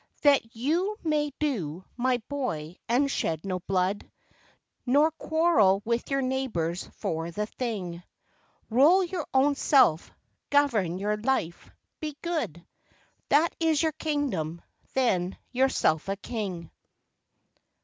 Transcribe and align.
That 0.23 0.55
you 0.55 0.97
may 1.03 1.31
do, 1.37 1.85
my 1.95 2.17
boy, 2.27 2.77
and 2.89 3.11
shed 3.11 3.45
no 3.45 3.59
blood, 3.59 4.09
Nor 4.83 5.11
quarrel 5.11 5.83
with 5.85 6.09
your 6.09 6.23
neighbours 6.23 6.87
for 6.95 7.29
the 7.29 7.45
thing. 7.45 8.01
Rule 8.71 9.03
your 9.03 9.27
own 9.31 9.53
self, 9.53 10.11
govern 10.49 10.97
your 10.97 11.17
life, 11.17 11.69
be 11.99 12.17
good 12.23 12.55
5 13.29 13.29
That 13.29 13.55
is 13.59 13.83
your 13.83 13.91
kingdom, 13.91 14.63
then 14.95 15.37
yourself 15.51 16.09
a 16.09 16.15
King. 16.15 16.71